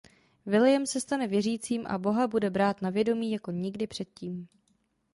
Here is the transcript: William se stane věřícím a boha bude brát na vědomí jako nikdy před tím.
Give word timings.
William 0.45 0.85
se 0.87 0.99
stane 1.01 1.27
věřícím 1.27 1.85
a 1.87 1.97
boha 1.97 2.27
bude 2.27 2.49
brát 2.49 2.81
na 2.81 2.89
vědomí 2.89 3.31
jako 3.31 3.51
nikdy 3.51 3.87
před 3.87 4.09
tím. 4.13 4.47